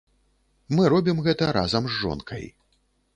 Мы 0.75 0.87
робім 0.93 1.21
гэта 1.27 1.49
разам 1.57 1.83
з 1.91 1.99
жонкай. 2.01 2.43